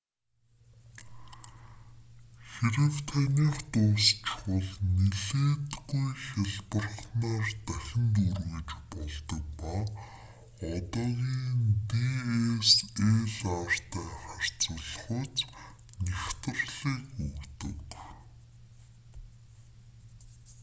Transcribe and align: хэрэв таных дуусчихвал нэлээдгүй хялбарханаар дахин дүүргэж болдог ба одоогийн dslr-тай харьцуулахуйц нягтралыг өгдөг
хэрэв 2.51 2.95
таных 3.09 3.55
дуусчихвал 3.71 4.67
нэлээдгүй 5.01 6.07
хялбарханаар 6.25 7.45
дахин 7.67 8.03
дүүргэж 8.15 8.67
болдог 8.91 9.43
ба 9.59 9.73
одоогийн 10.77 11.59
dslr-тай 11.89 14.07
харьцуулахуйц 14.25 15.37
нягтралыг 16.05 17.01
өгдөг 17.27 17.81